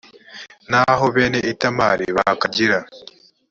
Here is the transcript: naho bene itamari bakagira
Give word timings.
naho 0.71 1.05
bene 1.15 1.39
itamari 1.53 2.05
bakagira 2.15 2.79